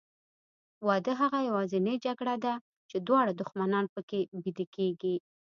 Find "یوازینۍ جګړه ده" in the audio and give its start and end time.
1.49-2.53